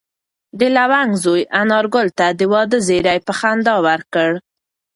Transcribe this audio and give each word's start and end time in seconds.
د 0.59 0.61
لونګ 0.75 1.11
زوی 1.23 1.43
انارګل 1.61 2.07
ته 2.17 2.27
د 2.39 2.41
واده 2.51 2.77
زېری 2.87 3.17
په 3.27 3.31
خندا 3.39 3.75
ورکړ. 3.87 4.29